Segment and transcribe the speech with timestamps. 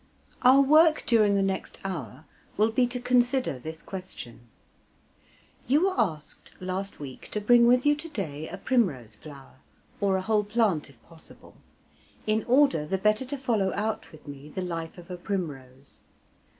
[0.41, 2.25] Our work during the next hour
[2.57, 4.47] will be to consider this question.
[5.67, 9.57] You were asked last week to bring with you to day a primrose flower,
[9.99, 11.55] or a whole plant if possible,
[12.25, 16.01] in order the better to follow out with me the "Life of a Primrose."